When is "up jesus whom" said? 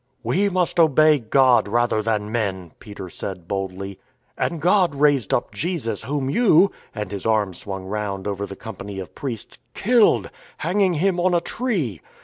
5.31-6.27